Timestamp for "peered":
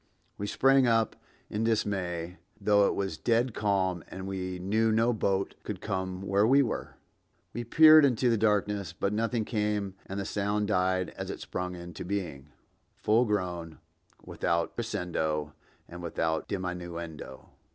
7.65-8.03